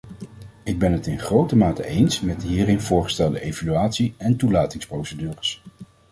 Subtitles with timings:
[0.63, 5.61] Ik ben het in grote mate eens met de hierin voorgestelde evaluatie- en toelatingsprocedures.